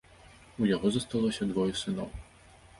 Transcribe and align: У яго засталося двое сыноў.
У 0.61 0.69
яго 0.75 0.91
засталося 0.95 1.49
двое 1.53 1.69
сыноў. 1.85 2.13